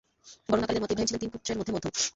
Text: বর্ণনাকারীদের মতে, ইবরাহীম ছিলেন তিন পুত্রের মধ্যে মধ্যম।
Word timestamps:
বর্ণনাকারীদের 0.47 0.83
মতে, 0.83 0.93
ইবরাহীম 0.93 1.07
ছিলেন 1.09 1.19
তিন 1.21 1.31
পুত্রের 1.33 1.57
মধ্যে 1.59 1.73
মধ্যম। 1.75 1.93